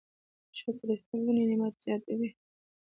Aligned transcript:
شکر 0.59 0.87
ایستل 0.91 1.19
ولې 1.25 1.43
نعمت 1.49 1.73
زیاتوي؟ 1.83 2.29